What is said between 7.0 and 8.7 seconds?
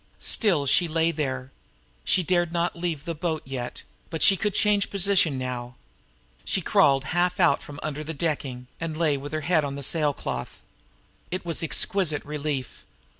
half out from under the docking,